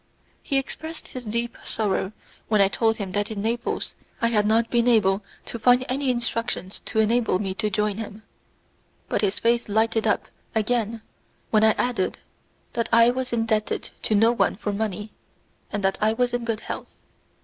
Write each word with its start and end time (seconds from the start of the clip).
He 0.41 0.57
expressed 0.57 1.09
his 1.09 1.23
deep 1.23 1.55
sorrow 1.63 2.11
when 2.47 2.59
I 2.59 2.69
told 2.69 2.95
him 2.97 3.11
that 3.11 3.29
in 3.29 3.39
Naples 3.43 3.93
I 4.19 4.29
had 4.29 4.47
not 4.47 4.71
been 4.71 4.87
able 4.87 5.21
to 5.45 5.59
find 5.59 5.85
any 5.87 6.09
instructions 6.09 6.79
to 6.85 6.97
enable 6.99 7.37
me 7.37 7.53
to 7.53 7.69
join 7.69 7.97
him, 7.99 8.23
but 9.09 9.21
his 9.21 9.37
face 9.37 9.69
lighted 9.69 10.07
up 10.07 10.27
again 10.55 11.03
when 11.51 11.63
I 11.63 11.73
added 11.73 12.17
that 12.73 12.89
I 12.91 13.11
was 13.11 13.31
indebted 13.31 13.91
to 14.01 14.15
no 14.15 14.31
one 14.31 14.55
for 14.55 14.73
money, 14.73 15.11
and 15.71 15.83
that 15.83 15.99
I 16.01 16.13
was 16.13 16.33
in 16.33 16.45
good 16.45 16.61
health. 16.61 16.97